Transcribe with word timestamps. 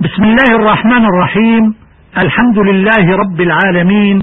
بسم 0.00 0.24
الله 0.24 0.56
الرحمن 0.56 1.04
الرحيم. 1.04 1.74
الحمد 2.18 2.58
لله 2.58 3.16
رب 3.16 3.40
العالمين. 3.40 4.22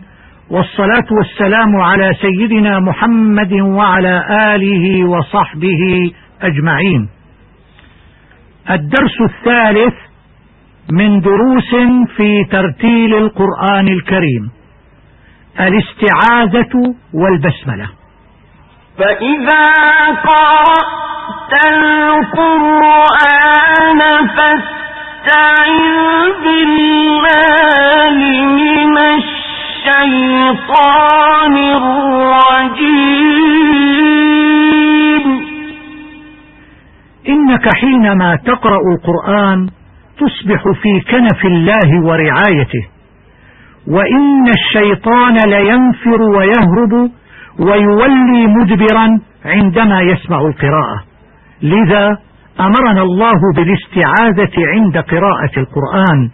والصلاة 0.50 1.06
والسلام 1.12 1.82
على 1.82 2.14
سيدنا 2.22 2.80
محمد 2.80 3.54
وعلى 3.54 4.24
آله 4.56 5.10
وصحبه 5.10 6.12
أجمعين. 6.42 7.10
الدرس 8.70 9.22
الثالث 9.22 9.94
من 10.92 11.22
دروس 11.22 11.76
في 12.18 12.46
ترتيل 12.52 13.16
القرآن 13.16 13.88
الكريم. 13.88 14.52
الاستعاذة 15.60 16.96
والبسملة. 17.14 17.90
فإذا 18.98 19.66
قرأت 20.24 21.54
القرآن 21.68 23.20
فاستعذ 24.28 24.85
إنك 37.30 37.76
حينما 37.76 38.36
تقرأ 38.36 38.80
القرآن 38.96 39.70
تصبح 40.18 40.64
في 40.82 41.00
كنف 41.12 41.46
الله 41.46 42.06
ورعايته. 42.06 42.88
وإن 43.88 44.48
الشيطان 44.48 45.36
لينفر 45.50 46.22
ويهرب 46.22 47.12
ويولي 47.60 48.48
مدبرا 48.48 49.20
عندما 49.46 50.02
يسمع 50.02 50.38
القراءة. 50.38 51.04
لذا 51.62 52.18
أمرنا 52.60 53.02
الله 53.02 53.40
بالاستعاذة 53.56 54.68
عند 54.74 54.98
قراءة 54.98 55.52
القرآن. 55.58 56.30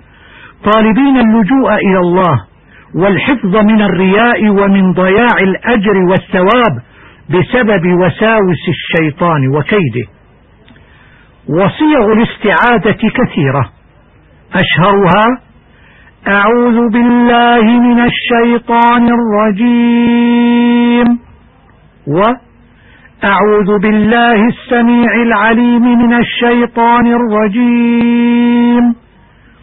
طالبين 0.64 1.18
اللجوء 1.18 1.74
إلى 1.74 2.00
الله 2.00 2.46
والحفظ 2.96 3.56
من 3.56 3.82
الرياء 3.82 4.50
ومن 4.50 4.94
ضياع 4.94 5.38
الأجر 5.40 5.98
والثواب 6.10 6.82
بسبب 7.30 7.86
وساوس 8.02 8.64
الشيطان 8.70 9.48
وكيده. 9.48 10.08
وصيغ 11.50 12.06
الاستعاذة 12.14 12.98
كثيرة. 13.18 13.70
أشهرها 14.54 15.42
أعوذ 16.28 16.90
بالله 16.94 17.80
من 17.80 18.00
الشيطان 18.00 19.08
الرجيم. 19.20 21.08
وأعوذ 23.24 23.80
بالله 23.82 24.48
السميع 24.48 25.14
العليم 25.16 25.82
من 25.82 26.14
الشيطان 26.14 27.08
الرجيم. 27.08 28.96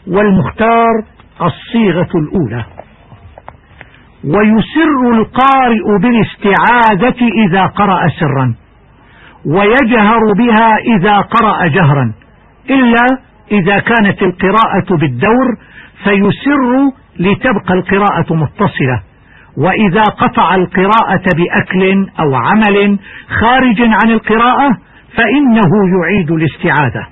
والمختار 0.06 1.02
الصيغة 1.42 2.08
الأولى. 2.14 2.64
ويسر 4.24 5.12
القارئ 5.12 5.98
بالاستعاذة 6.02 7.28
إذا 7.46 7.66
قرأ 7.66 8.08
سرا 8.20 8.54
ويجهر 9.46 10.20
بها 10.38 10.68
إذا 10.96 11.16
قرأ 11.18 11.66
جهرا 11.66 12.12
إلا 12.70 13.06
إذا 13.52 13.78
كانت 13.78 14.22
القراءة 14.22 14.96
بالدور 15.00 15.56
فيسر 16.04 16.92
لتبقى 17.18 17.74
القراءة 17.74 18.34
متصلة. 18.34 19.02
وإذا 19.58 20.02
قطع 20.02 20.54
القراءة 20.54 21.22
بأكل 21.36 22.06
أو 22.20 22.34
عمل 22.34 22.98
خارج 23.40 23.80
عن 23.80 24.10
القراءة 24.10 24.70
فإنه 25.16 25.70
يعيد 26.00 26.30
الاستعاذة. 26.30 27.06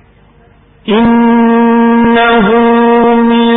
إنه 0.89 2.47
من 3.15 3.47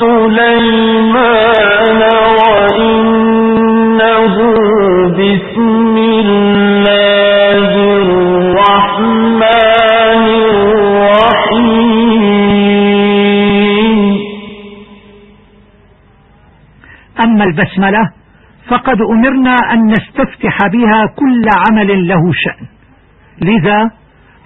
سليمان 0.00 2.00
وإنه 2.40 4.34
بسم 5.08 5.96
الله 5.96 6.73
البسملة 17.46 18.10
فقد 18.68 18.98
أمرنا 19.12 19.54
أن 19.72 19.86
نستفتح 19.86 20.58
بها 20.72 21.06
كل 21.06 21.42
عمل 21.68 22.08
له 22.08 22.20
شأن. 22.32 22.66
لذا 23.42 23.90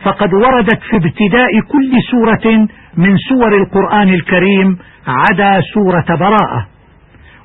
فقد 0.04 0.34
وردت 0.34 0.81
في 0.91 0.97
ابتداء 0.97 1.60
كل 1.60 1.92
سورة 2.10 2.69
من 2.97 3.16
سور 3.16 3.56
القرآن 3.56 4.09
الكريم 4.09 4.78
عدا 5.06 5.60
سورة 5.75 6.16
براءة. 6.19 6.66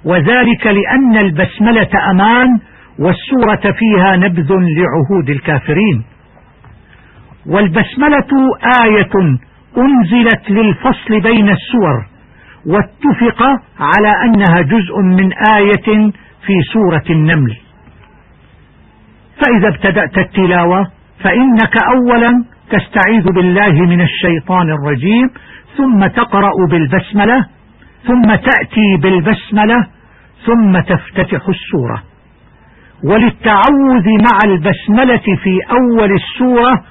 وذلك 0.06 0.68
لأن 0.68 1.18
البسملة 1.26 1.90
أمان 2.12 2.60
والسورة 3.00 3.74
فيها 3.80 4.16
نبذ 4.16 4.52
لعهود 4.52 5.30
الكافرين. 5.30 6.04
والبسملة 7.48 8.32
آية 8.86 9.38
أنزلت 9.78 10.50
للفصل 10.50 11.22
بين 11.22 11.50
السور 11.50 12.13
واتفق 12.66 13.42
على 13.80 14.12
أنها 14.26 14.62
جزء 14.62 15.00
من 15.02 15.34
آية 15.34 16.12
في 16.46 16.54
سورة 16.74 17.04
النمل. 17.10 17.58
فإذا 19.42 19.68
ابتدأت 19.68 20.18
التلاوة 20.18 20.92
فإنك 21.24 21.84
أولا 21.84 22.44
تستعيذ 22.70 23.24
بالله 23.36 23.72
من 23.72 24.02
الشيطان 24.02 24.70
الرجيم 24.70 25.30
ثم 25.78 26.08
تقرأ 26.08 26.52
بالبسملة 26.70 27.46
ثم 28.08 28.36
تأتي 28.36 28.98
بالبسملة 29.02 29.88
ثم 30.46 30.80
تفتتح 30.80 31.42
السورة. 31.50 32.04
وللتعوذ 33.04 34.06
مع 34.06 34.38
البسملة 34.46 35.36
في 35.44 35.60
أول 35.72 36.12
السورة 36.12 36.84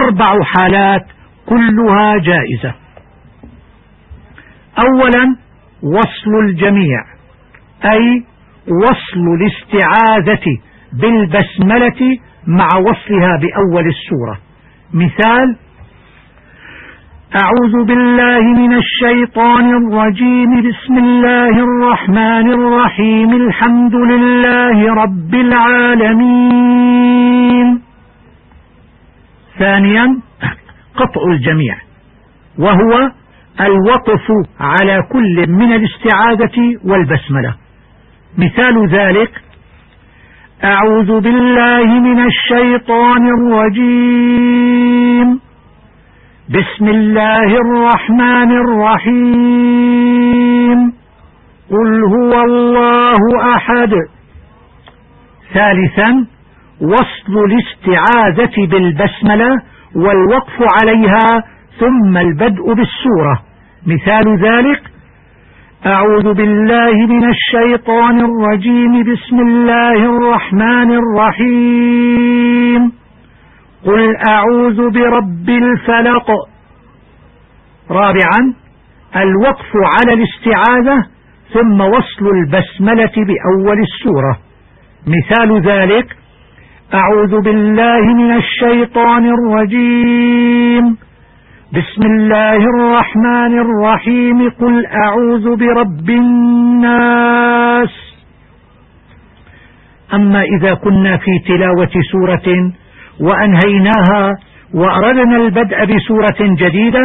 أربع 0.00 0.42
حالات 0.42 1.06
كلها 1.46 2.16
جائزة. 2.18 2.85
أولا 4.84 5.36
وصل 5.82 6.34
الجميع 6.48 7.00
أي 7.92 8.24
وصل 8.84 9.26
الاستعاذة 9.38 10.46
بالبسملة 10.92 12.18
مع 12.46 12.68
وصلها 12.78 13.36
بأول 13.36 13.86
السورة. 13.88 14.38
مثال 14.94 15.56
أعوذ 17.42 17.84
بالله 17.84 18.40
من 18.40 18.72
الشيطان 18.76 19.66
الرجيم 19.76 20.60
بسم 20.60 20.98
الله 20.98 21.54
الرحمن 21.68 22.52
الرحيم 22.52 23.30
الحمد 23.32 23.94
لله 23.94 24.94
رب 24.94 25.34
العالمين. 25.34 26.86
ثانيا 29.58 30.20
قطع 30.96 31.22
الجميع 31.30 31.76
وهو 32.58 33.10
الوقف 33.60 34.32
على 34.60 35.02
كل 35.12 35.44
من 35.48 35.72
الاستعاذة 35.72 36.78
والبسملة. 36.84 37.54
مثال 38.38 38.88
ذلك 38.88 39.42
أعوذ 40.64 41.20
بالله 41.20 41.84
من 41.84 42.26
الشيطان 42.26 43.28
الرجيم. 43.28 45.40
بسم 46.48 46.88
الله 46.88 47.46
الرحمن 47.46 48.52
الرحيم. 48.52 49.96
قل 51.70 52.04
هو 52.04 52.40
الله 52.40 53.16
أحد. 53.56 53.94
ثالثا 55.54 56.26
وصل 56.80 57.44
الاستعاذة 57.44 58.66
بالبسملة 58.66 59.50
والوقف 59.96 60.62
عليها 60.82 61.44
ثم 61.80 62.16
البدء 62.16 62.74
بالسورة. 62.74 63.42
مثال 63.86 64.38
ذلك 64.42 64.82
أعوذ 65.86 66.34
بالله 66.34 67.06
من 67.06 67.30
الشيطان 67.30 68.20
الرجيم 68.20 69.02
بسم 69.02 69.40
الله 69.40 70.16
الرحمن 70.16 70.90
الرحيم. 71.02 72.92
قل 73.86 74.16
أعوذ 74.28 74.90
برب 74.90 75.48
الفلق. 75.48 76.30
رابعا 77.90 78.54
الوقف 79.16 79.70
على 79.74 80.12
الاستعاذة 80.12 81.06
ثم 81.54 81.80
وصل 81.80 82.26
البسملة 82.26 83.12
بأول 83.16 83.78
السورة. 83.80 84.38
مثال 85.06 85.60
ذلك 85.60 86.16
أعوذ 86.94 87.40
بالله 87.40 88.14
من 88.14 88.36
الشيطان 88.36 89.26
الرجيم. 89.26 90.96
بسم 91.72 92.02
الله 92.02 92.56
الرحمن 92.56 93.58
الرحيم. 93.58 94.50
قل 94.50 94.86
أعوذ 94.86 95.56
برب 95.56 96.10
الناس. 96.10 97.90
أما 100.14 100.42
إذا 100.42 100.74
كنا 100.74 101.16
في 101.16 101.38
تلاوة 101.46 101.90
سورة 102.12 102.72
وأنهيناها 103.20 104.34
وأردنا 104.74 105.36
البدء 105.36 105.84
بسورة 105.84 106.36
جديدة 106.40 107.00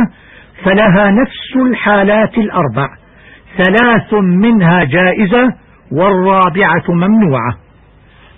فلها 0.63 1.11
نفس 1.11 1.55
الحالات 1.55 2.37
الأربع. 2.37 2.87
ثلاث 3.57 4.13
منها 4.13 4.83
جائزة 4.83 5.53
والرابعة 5.91 6.83
ممنوعة. 6.89 7.53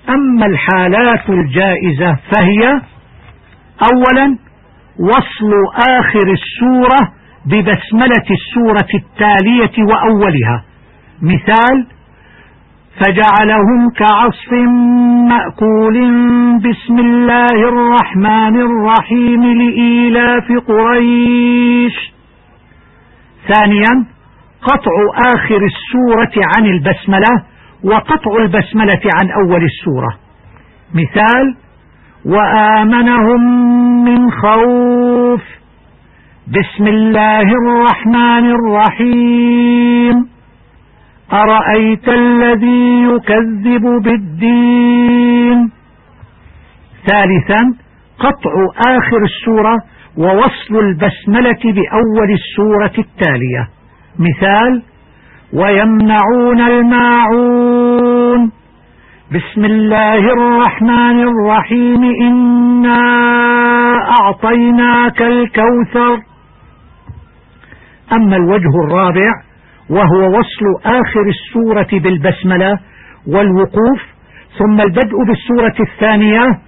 أما 0.09 0.45
الحالات 0.45 1.29
الجائزة 1.29 2.17
فهي 2.35 2.81
أولا 3.91 4.37
وصل 4.99 5.51
آخر 5.99 6.31
السورة 6.31 7.13
ببسملة 7.45 8.25
السورة 8.31 8.89
التالية 8.93 9.85
وأولها. 9.89 10.63
مثال 11.21 11.87
فجعلهم 12.99 13.89
كعصف 13.95 14.53
مأكول 15.29 15.97
بسم 16.59 16.99
الله 16.99 17.69
الرحمن 17.69 18.61
الرحيم 18.61 19.43
لإيلاف 19.43 20.51
قريش. 20.67 22.13
ثانيا 23.53 24.05
قطع 24.61 24.91
آخر 25.35 25.59
السورة 25.65 26.45
عن 26.57 26.65
البسملة 26.65 27.43
وقطع 27.83 28.37
البسملة 28.39 29.01
عن 29.21 29.31
أول 29.31 29.63
السورة. 29.63 30.17
مثال 30.93 31.55
وآمنهم 32.25 33.41
من 34.03 34.31
خوف. 34.31 35.41
بسم 36.47 36.87
الله 36.87 37.41
الرحمن 37.41 38.51
الرحيم. 38.51 40.25
أرأيت 41.33 42.09
الذي 42.09 43.03
يكذب 43.03 44.03
بالدين؟ 44.03 45.71
ثالثا 47.07 47.73
قطع 48.19 48.51
آخر 48.87 49.23
السورة 49.23 49.77
ووصل 50.17 50.79
البسملة 50.79 51.63
بأول 51.63 52.31
السورة 52.31 52.93
التالية. 52.97 53.69
مثال 54.19 54.81
ويمنعون 55.53 56.61
الماعون 56.61 57.82
بسم 59.33 59.65
الله 59.65 60.19
الرحمن 60.37 61.19
الرحيم 61.27 62.03
إنا 62.21 63.01
أعطيناك 64.19 65.21
الكوثر 65.21 66.17
أما 68.13 68.35
الوجه 68.35 68.71
الرابع 68.87 69.31
وهو 69.89 70.27
وصل 70.39 70.65
آخر 70.85 71.25
السورة 71.35 71.87
بالبسملة 71.99 72.79
والوقوف 73.27 74.01
ثم 74.59 74.81
البدء 74.81 75.17
بالسورة 75.27 75.75
الثانية 75.91 76.59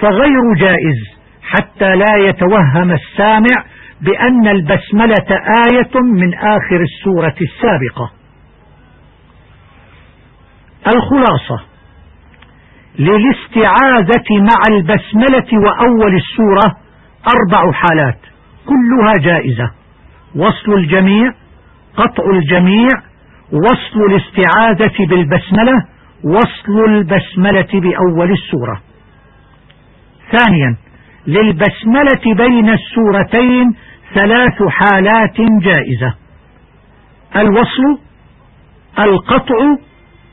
فغير 0.00 0.54
جائز 0.56 1.00
حتى 1.42 1.96
لا 1.96 2.16
يتوهم 2.28 2.92
السامع 2.92 3.64
بأن 4.00 4.46
البسملة 4.48 5.26
آية 5.72 6.00
من 6.02 6.34
آخر 6.34 6.80
السورة 6.82 7.34
السابقة 7.40 8.10
الخلاصة 10.86 11.71
للاستعاذة 12.98 14.28
مع 14.40 14.76
البسملة 14.76 15.64
وأول 15.66 16.16
السورة 16.16 16.76
أربع 17.36 17.72
حالات 17.72 18.18
كلها 18.66 19.12
جائزة. 19.20 19.70
وصل 20.36 20.72
الجميع 20.72 21.32
قطع 21.96 22.24
الجميع 22.30 22.88
وصل 23.52 24.00
الاستعاذة 24.10 25.06
بالبسملة 25.08 25.86
وصل 26.24 26.84
البسملة 26.88 27.80
بأول 27.80 28.32
السورة. 28.32 28.82
ثانيا 30.32 30.76
للبسملة 31.26 32.34
بين 32.46 32.68
السورتين 32.68 33.74
ثلاث 34.14 34.62
حالات 34.68 35.40
جائزة. 35.40 36.14
الوصل 37.36 37.98
القطع 39.06 39.56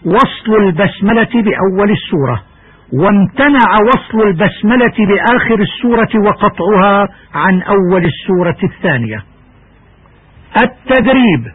وصل 0.05 0.55
البسملة 0.63 1.43
بأول 1.43 1.91
السورة. 1.91 2.48
وامتنع 2.93 3.75
وصل 3.87 4.27
البسملة 4.27 4.93
بآخر 5.07 5.59
السورة 5.61 6.09
وقطعها 6.25 7.07
عن 7.33 7.61
أول 7.61 8.05
السورة 8.05 8.57
الثانية. 8.63 9.23
التدريب 10.63 11.47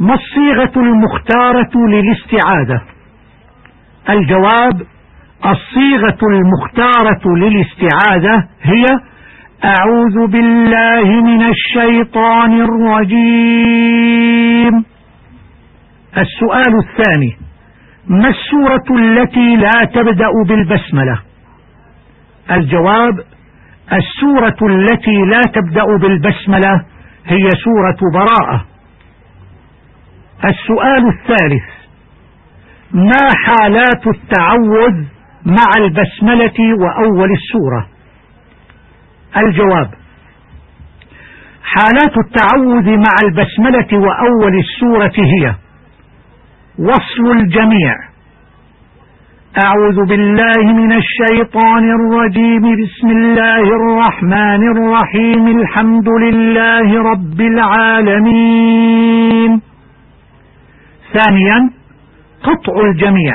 ما 0.00 0.14
الصيغة 0.14 0.72
المختارة 0.76 1.70
للاستعاذة 1.88 2.82
الجواب 4.10 4.82
الصيغة 5.46 6.18
المختارة 6.22 7.36
للاستعاذة 7.36 8.48
هي 8.62 8.84
أعوذ 9.64 10.26
بالله 10.26 11.22
من 11.22 11.42
الشيطان 11.42 12.60
الرجيم. 12.60 13.92
السؤال 16.18 16.78
الثاني 16.88 17.36
ما 18.12 18.28
السورة 18.28 18.98
التي 18.98 19.56
لا 19.56 19.86
تبدأ 19.94 20.28
بالبسملة؟ 20.46 21.22
الجواب 22.50 23.14
السورة 23.92 24.56
التي 24.70 25.16
لا 25.32 25.40
تبدأ 25.54 25.84
بالبسملة 26.00 26.84
هي 27.26 27.48
سورة 27.64 28.10
براءة. 28.14 28.66
السؤال 30.44 31.08
الثالث 31.08 31.64
ما 32.92 33.26
حالات 33.44 34.06
التعوذ 34.06 35.04
مع 35.46 35.70
البسملة 35.78 36.58
وأول 36.82 37.32
السورة؟ 37.32 37.88
الجواب 39.36 39.90
حالات 41.62 42.14
التعوذ 42.26 42.96
مع 42.96 43.14
البسملة 43.24 43.98
وأول 44.06 44.58
السورة 44.58 45.12
هي 45.16 45.54
وصل 46.82 47.30
الجميع. 47.30 47.94
أعوذ 49.64 50.08
بالله 50.08 50.72
من 50.72 50.92
الشيطان 50.92 51.90
الرجيم. 51.90 52.60
بسم 52.60 53.10
الله 53.10 53.56
الرحمن 53.56 54.76
الرحيم. 54.76 55.60
الحمد 55.60 56.08
لله 56.08 57.02
رب 57.02 57.40
العالمين. 57.40 59.60
ثانيا 61.12 61.70
قطع 62.42 62.80
الجميع. 62.80 63.34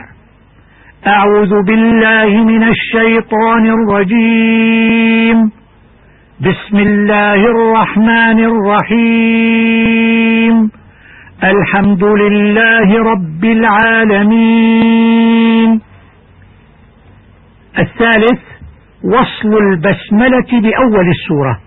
أعوذ 1.07 1.63
بالله 1.63 2.43
من 2.43 2.63
الشيطان 2.63 3.65
الرجيم. 3.65 5.51
بسم 6.41 6.77
الله 6.77 7.33
الرحمن 7.33 8.39
الرحيم. 8.39 9.96
الحمد 11.43 12.03
لله 12.03 13.03
رب 13.11 13.45
العالمين. 13.45 14.61
الثالث 17.79 18.39
وصل 19.03 19.57
البسملة 19.57 20.61
بأول 20.61 21.09
السورة. 21.09 21.59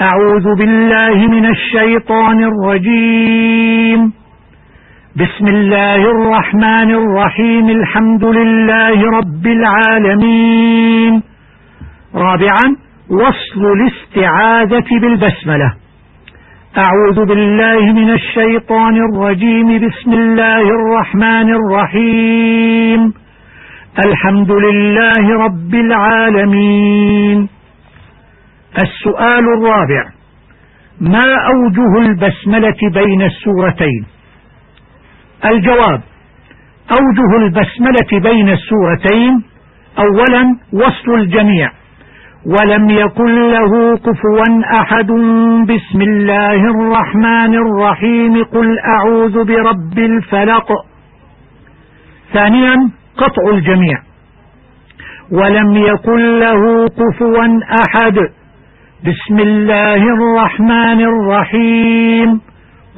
أعوذ 0.00 0.56
بالله 0.58 1.26
من 1.28 1.46
الشيطان 1.46 2.44
الرجيم. 2.44 4.12
بسم 5.16 5.44
الله 5.54 5.96
الرحمن 5.96 6.90
الرحيم. 6.90 7.68
الحمد 7.68 8.24
لله 8.24 9.10
رب 9.10 9.46
العالمين. 9.46 11.22
رابعا 12.14 12.76
وصل 13.10 13.72
الاستعاذة 13.72 15.00
بالبسملة. 15.00 15.74
أعوذ 16.78 17.24
بالله 17.24 17.92
من 17.92 18.10
الشيطان 18.10 18.96
الرجيم. 18.96 19.88
بسم 19.88 20.12
الله 20.12 20.60
الرحمن 20.60 21.54
الرحيم. 21.54 23.14
الحمد 24.06 24.50
لله 24.50 25.44
رب 25.44 25.74
العالمين. 25.74 27.48
السؤال 28.82 29.44
الرابع. 29.58 30.04
ما 31.00 31.34
أوجه 31.54 32.08
البسملة 32.08 32.80
بين 32.94 33.22
السورتين؟ 33.22 34.06
الجواب. 35.44 36.00
أوجه 36.92 37.36
البسملة 37.36 38.30
بين 38.30 38.48
السورتين. 38.48 39.42
أولا 39.98 40.56
وصل 40.72 41.14
الجميع. 41.14 41.79
ولم 42.46 42.90
يكن 42.90 43.50
له 43.50 43.96
كفوا 43.96 44.62
أحد 44.82 45.10
بسم 45.68 46.00
الله 46.02 46.60
الرحمن 46.70 47.54
الرحيم 47.54 48.44
قل 48.44 48.78
أعوذ 48.78 49.44
برب 49.44 49.98
الفلق. 49.98 50.68
ثانيا 52.32 52.90
قطع 53.16 53.50
الجميع. 53.52 53.98
ولم 55.32 55.72
يكن 55.76 56.38
له 56.38 56.86
كفوا 56.88 57.60
أحد 57.84 58.18
بسم 59.04 59.38
الله 59.38 60.02
الرحمن 60.02 61.00
الرحيم 61.00 62.40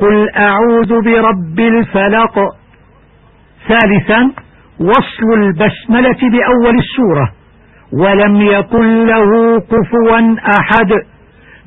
قل 0.00 0.30
أعوذ 0.36 1.02
برب 1.04 1.60
الفلق. 1.60 2.34
ثالثا 3.68 4.32
وصل 4.80 5.42
البسملة 5.42 6.30
بأول 6.30 6.78
السورة. 6.78 7.41
ولم 7.92 8.40
يكن 8.40 9.06
له 9.06 9.60
كفوا 9.60 10.36
أحد. 10.60 10.92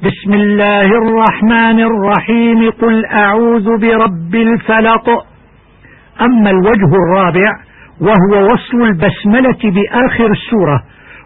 بسم 0.04 0.34
الله 0.34 0.86
الرحمن 0.86 1.80
الرحيم. 1.80 2.72
قل 2.72 3.06
أعوذ 3.06 3.78
برب 3.78 4.36
الفلق. 4.36 5.10
أما 6.22 6.50
الوجه 6.50 6.92
الرابع 7.04 7.50
وهو 8.02 8.44
وصل 8.44 8.82
البسملة 8.82 9.72
بآخر 9.72 10.32
السورة 10.32 10.84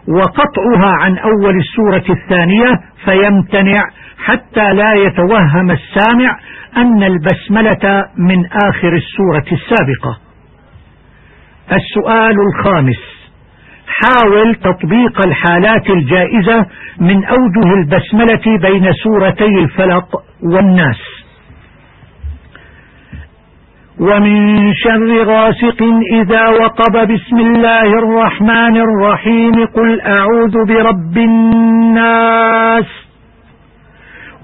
وقطعها 0.08 0.92
عن 1.00 1.18
أول 1.18 1.56
السورة 1.58 2.16
الثانية 2.18 2.80
فيمتنع 3.04 3.84
حتى 4.24 4.72
لا 4.72 4.92
يتوهم 4.94 5.70
السامع 5.70 6.38
أن 6.76 7.02
البسملة 7.02 8.06
من 8.18 8.46
آخر 8.46 8.92
السورة 8.96 9.46
السابقة. 9.52 10.18
السؤال 11.72 12.34
الخامس. 12.48 13.19
حاول 13.90 14.54
تطبيق 14.54 15.26
الحالات 15.26 15.90
الجائزة 15.90 16.66
من 17.00 17.24
أوجه 17.24 17.74
البسملة 17.74 18.58
بين 18.68 18.92
سورتي 18.92 19.44
الفلق 19.44 20.08
والناس. 20.42 21.00
ومن 24.00 24.72
شر 24.74 25.24
غاسق 25.24 25.82
إذا 26.12 26.48
وقب 26.48 27.12
بسم 27.12 27.38
الله 27.38 27.98
الرحمن 27.98 28.76
الرحيم 28.76 29.66
قل 29.74 30.00
أعوذ 30.00 30.64
برب 30.66 31.16
الناس. 31.18 32.86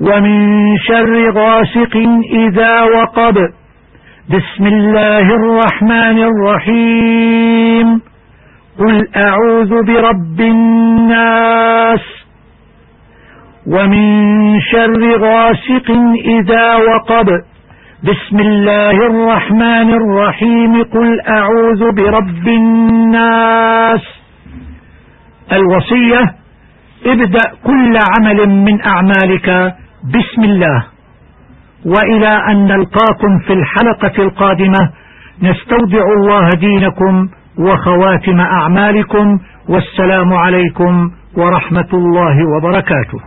ومن 0.01 0.77
شر 0.79 1.31
غاسق 1.31 1.97
إذا 2.33 2.83
وقب 2.83 3.37
بسم 4.29 4.67
الله 4.67 5.35
الرحمن 5.35 6.19
الرحيم 6.31 8.01
قل 8.79 9.09
أعوذ 9.27 9.83
برب 9.87 10.41
الناس 10.41 12.01
ومن 13.67 14.61
شر 14.61 15.19
غاسق 15.19 15.91
إذا 16.25 16.75
وقب. 16.75 17.27
بسم 18.03 18.41
الله 18.41 18.91
الرحمن 18.91 19.89
الرحيم. 20.01 20.83
قل 20.83 21.21
أعوذ 21.21 21.93
برب 21.93 22.49
الناس. 22.49 24.01
الوصية 25.53 26.35
ابدأ 27.07 27.45
كل 27.65 27.99
عمل 28.19 28.49
من 28.49 28.85
أعمالك 28.87 29.75
بسم 30.05 30.43
الله. 30.45 30.85
وإلى 31.87 32.41
أن 32.51 32.65
نلقاكم 32.65 33.39
في 33.47 33.53
الحلقة 33.53 34.23
القادمة. 34.23 34.91
نستودع 35.43 36.05
الله 36.19 36.51
دينكم 36.51 37.29
وخواتم 37.59 38.41
أعمالكم 38.41 39.39
والسلام 39.69 40.33
عليكم 40.33 41.11
ورحمة 41.37 41.89
الله 41.93 42.37
وبركاته. 42.57 43.19